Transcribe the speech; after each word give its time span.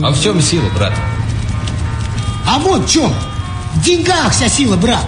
А 0.00 0.10
в 0.10 0.18
чем 0.18 0.40
сила, 0.40 0.70
брат? 0.74 0.94
А 2.46 2.58
вот 2.60 2.86
в 2.86 2.90
чем. 2.90 3.12
В 3.74 3.84
деньгах 3.84 4.32
вся 4.32 4.48
сила, 4.48 4.74
брат. 4.76 5.04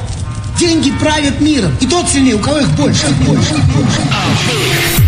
Деньги 0.58 0.90
правят 1.00 1.40
миром. 1.40 1.74
И 1.80 1.86
тот 1.86 2.06
сильнее, 2.06 2.34
у 2.34 2.38
кого 2.38 2.58
их 2.58 2.68
больше. 2.76 3.06
больше, 3.26 3.54
больше. 3.54 5.03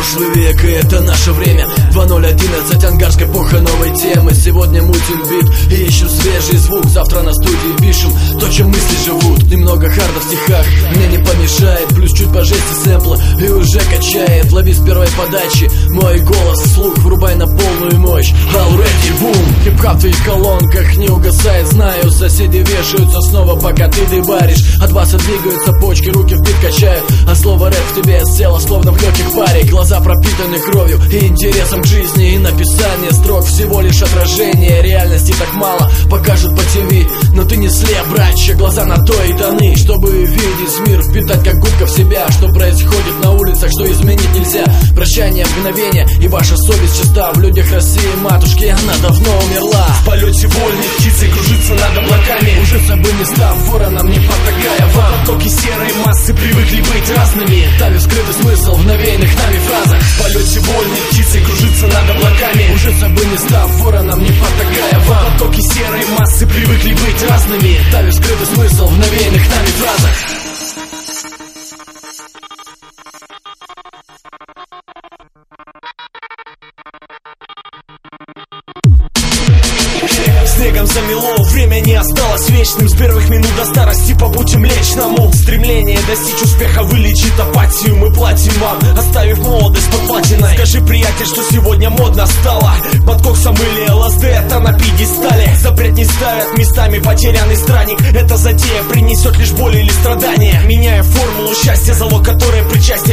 Прошлый 0.00 0.30
век, 0.34 0.64
и 0.64 0.68
это 0.68 1.02
наше 1.02 1.30
время. 1.32 1.68
2011, 1.92 2.84
ангарская 2.84 3.28
эпоха 3.28 3.58
новой 3.58 3.94
темы. 3.94 4.32
Сегодня 4.32 4.80
мутим 4.82 5.22
бит 5.28 5.70
и 5.70 5.84
ищем 5.84 6.08
свежий 6.08 6.56
звук. 6.56 6.86
Завтра 6.86 7.20
на 7.20 7.34
студии 7.34 7.76
пишем 7.78 8.10
то, 8.40 8.48
чем 8.48 8.68
мысли 8.68 9.04
живут. 9.04 9.42
Немного 9.42 9.90
харда 9.90 10.20
в 10.20 10.24
стихах 10.24 10.66
мне 10.96 11.06
не 11.08 11.18
помешает. 11.18 11.88
Плюс 11.88 12.12
чуть 12.14 12.32
по 12.32 12.42
жести 12.42 12.82
сэмпла 12.82 13.18
и 13.40 13.50
уже 13.50 13.78
качает. 13.80 14.50
Лови 14.50 14.72
с 14.72 14.82
первой 14.82 15.08
подачи 15.18 15.70
мой 15.90 16.18
голос. 16.20 16.64
Слух 16.72 16.96
врубай 17.00 17.34
на 17.34 17.46
полную 17.46 18.00
мощь. 18.00 18.32
Already 18.54 19.20
boom! 19.20 19.64
Хип-хоп 19.64 19.96
в 19.96 20.00
твоих 20.00 20.24
колонках 20.24 20.96
не 20.96 21.08
угасает. 21.08 21.66
Знаю, 21.66 22.10
соседи 22.10 22.56
вешаются 22.56 23.20
снова, 23.20 23.60
пока 23.60 23.86
ты 23.88 24.06
дебаришь. 24.06 24.78
От 24.80 24.94
баса 24.94 25.18
двигаются 25.18 25.74
почки, 25.74 26.08
руки 26.08 26.34
в 26.34 26.40
бит 26.40 26.56
качают 26.62 27.04
слово 27.40 27.70
рэп 27.70 27.84
в 27.92 28.02
тебе 28.02 28.22
село, 28.26 28.58
словно 28.58 28.92
в 28.92 29.02
легких 29.02 29.32
паре. 29.32 29.64
Глаза 29.64 30.00
пропитаны 30.00 30.58
кровью 30.58 31.00
и 31.10 31.26
интересом 31.26 31.82
к 31.82 31.86
жизни. 31.86 32.34
И 32.34 32.38
написание 32.38 33.12
строк 33.12 33.44
всего 33.46 33.80
лишь 33.80 34.02
отражение. 34.02 34.82
Реальности 34.82 35.34
так 35.38 35.52
мало 35.54 35.90
покажут 36.10 36.54
по 36.54 36.62
ТВ 36.62 37.32
Но 37.34 37.44
ты 37.44 37.56
не 37.56 37.68
слеп, 37.68 38.06
братья, 38.10 38.54
глаза 38.54 38.84
на 38.84 38.96
то 39.04 39.14
и 39.24 39.32
даны 39.34 39.76
Чтобы 39.76 40.24
видеть 40.24 40.86
мир, 40.86 41.02
впитать 41.02 41.44
как 41.44 41.58
губка 41.58 41.86
в 41.86 41.90
себя. 41.90 42.26
Что 42.30 42.48
происходит 42.48 43.24
на 43.24 43.32
улицах, 43.32 43.70
что 43.70 43.90
изменить 43.90 44.34
нельзя. 44.34 44.64
Прощание, 44.94 45.46
мгновение 45.56 46.06
и 46.20 46.28
ваша 46.28 46.56
совесть 46.56 47.00
чиста. 47.00 47.32
В 47.34 47.40
людях 47.40 47.70
России, 47.72 48.14
матушки, 48.20 48.64
она 48.64 48.94
давно 49.02 49.30
умерла. 49.38 49.86
В 50.02 50.06
полете 50.06 50.46
вольной 50.46 50.88
птицей 50.98 51.30
кружится 51.30 51.74
над 51.74 52.04
облаками. 52.04 52.60
Уже 52.62 52.80
собой 52.86 53.12
не 53.18 53.24
став 53.24 53.56
вороном, 53.68 54.10
не 54.10 54.18
потакая 54.18 54.86
вам 54.94 55.10
Потоки 55.20 55.48
серой 55.48 55.92
массы 56.04 56.34
привыкли 56.34 56.80
быть 56.80 57.10
разными 57.30 57.68
Таю 57.78 58.00
скрытый 58.00 58.34
смысл 58.34 58.74
в 58.74 58.86
навеянных 58.86 59.36
нами 59.36 59.58
фразах. 59.58 60.02
В 60.02 60.22
полете 60.22 60.60
вольной 60.60 61.00
птицей 61.10 61.44
кружится 61.44 61.86
над 61.86 62.10
облаками. 62.10 62.74
Уже 62.74 62.92
собой 62.94 63.26
не 63.26 63.38
став 63.38 63.70
вороном, 63.80 64.22
не 64.22 64.32
потакая 64.32 65.00
вам. 65.06 65.32
Потоки 65.32 65.60
серой 65.60 66.06
массы 66.18 66.46
привыкли 66.46 66.92
быть 66.92 67.28
разными. 67.28 67.78
Таю 67.92 68.12
скрытый 68.12 68.46
смысл 68.46 68.86
в 68.86 68.98
навеянных 68.98 69.48
нами 69.48 69.68
фразах. 69.78 70.10
Снегом 80.56 80.86
замело, 80.86 81.36
время 81.52 81.80
не 81.80 81.94
осталось 81.94 82.48
вечным. 82.50 82.88
С 82.88 82.94
первых 82.94 83.28
минут 83.30 83.50
до 83.56 83.64
старости 83.64 84.09
по 84.30 84.38
путям 84.38 84.60
млечному 84.60 85.32
Стремление 85.32 85.98
достичь 86.06 86.42
успеха 86.42 86.82
вылечит 86.82 87.38
апатию. 87.38 87.96
Мы 87.96 88.12
платим 88.12 88.52
вам, 88.60 88.78
оставив 88.98 89.38
молодость 89.38 89.90
под 89.90 90.00
платиной. 90.06 90.54
Скажи, 90.54 90.80
приятель, 90.80 91.26
что 91.26 91.42
сегодня 91.50 91.90
модно 91.90 92.26
стало. 92.26 92.72
Под 93.06 93.22
коксом 93.22 93.54
или 93.54 93.90
ЛСД, 93.90 94.24
это 94.24 94.58
на 94.60 94.72
пьедестале. 94.72 95.56
Запрет 95.60 95.94
не 95.94 96.04
ставят, 96.04 96.58
местами 96.58 96.98
потерянный 96.98 97.56
странник. 97.56 98.00
Эта 98.14 98.36
затея 98.36 98.82
принесет 98.84 99.36
лишь 99.38 99.52
боль 99.52 99.76
или 99.76 99.90
страдания. 99.90 100.60
Меняя 100.66 101.02
формулу 101.02 101.54
счастья, 101.54 101.94
залог 101.94 102.24
которой 102.24 102.62
причастие 102.70 103.09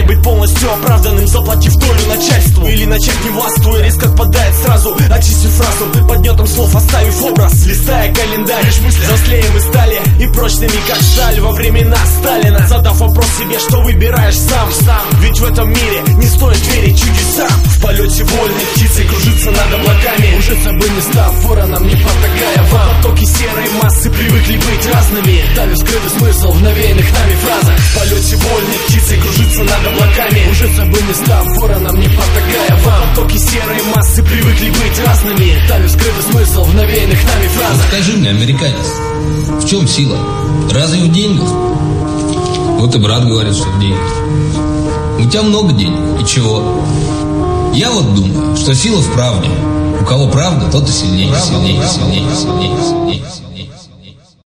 Полностью 0.68 0.74
оправданным, 0.74 1.28
заплатив 1.28 1.76
долю 1.76 2.08
начальству 2.08 2.68
Или 2.68 2.86
начать 2.86 3.24
не 3.24 3.30
властвуя, 3.30 3.84
риск 3.84 4.04
отпадает 4.04 4.56
сразу 4.56 4.98
Очистив 5.10 5.62
разум, 5.62 6.08
под 6.08 6.18
гнетом 6.20 6.48
слов 6.48 6.76
оставив 6.76 7.24
образ 7.24 7.66
Листая 7.66 8.14
календарь, 8.14 8.66
взрослее 8.66 9.46
мы 9.54 9.60
стали 9.62 10.02
И 10.20 10.28
прочными, 10.28 10.88
как 10.88 10.98
сталь 11.02 11.40
во 11.40 11.52
времена 11.52 11.98
Сталина. 12.20 12.68
Задав 12.68 13.00
вопрос 13.00 13.26
себе, 13.40 13.60
что 13.60 13.82
выбираешь 13.82 14.38
сам, 14.38 14.72
сам. 14.72 15.02
Ведь 15.22 15.40
в 15.40 15.46
этом 15.46 15.70
мире 15.70 16.04
не 16.18 16.26
стоит 16.26 16.68
верить 16.68 17.00
чудесам. 17.00 17.60
В 17.66 17.82
полете 17.82 18.24
вольной 18.24 18.66
птицей 18.74 19.06
кружится 19.06 19.52
над 19.52 19.74
облаками. 19.74 20.38
Уже 20.38 20.56
собой 20.64 20.90
не 20.90 21.02
став 21.02 21.46
вороном, 21.46 21.88
не 21.88 21.96
потакая 21.96 22.72
вам. 22.72 22.98
Потоки 22.98 23.26
серой 23.26 23.70
массы 23.82 24.10
привыкли 24.10 24.56
быть 24.58 24.94
разными. 24.94 25.44
Таю 25.56 25.76
скрытый 25.76 26.10
смысл 26.18 26.52
в 26.52 26.62
навеянных 26.62 27.07
скажи 37.88 38.18
мне, 38.18 38.30
американец, 38.30 38.86
в 39.62 39.66
чем 39.66 39.88
сила? 39.88 40.18
Разве 40.72 41.00
в 41.02 41.12
деньгах? 41.12 41.50
Вот 42.80 42.94
и 42.96 43.00
брат 43.00 43.26
говорит, 43.26 43.56
что 43.56 43.70
в 43.70 43.80
деньгах. 43.80 45.20
У 45.20 45.30
тебя 45.30 45.42
много 45.44 45.74
денег, 45.74 46.22
и 46.22 46.26
чего? 46.26 46.84
Я 47.74 47.92
вот 47.92 48.14
думаю, 48.14 48.56
что 48.56 48.76
сила 48.76 49.00
в 49.02 49.14
правде. 49.14 49.50
У 50.02 50.06
кого 50.06 50.28
правда, 50.28 50.70
тот 50.72 50.88
и 50.88 50.92
сильнее, 50.92 51.34
сильнее, 51.40 51.84
сильнее, 51.88 52.30
сильнее, 52.36 52.78
сильнее. 52.84 53.24
сильнее. 53.34 53.47